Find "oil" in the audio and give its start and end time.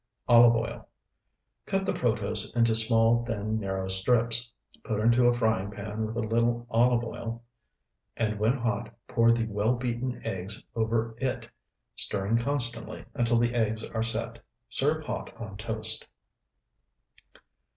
0.55-0.87, 7.03-7.43